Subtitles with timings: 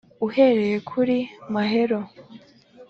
[0.27, 1.17] Uhereye kuri
[1.53, 1.99] "Mahero"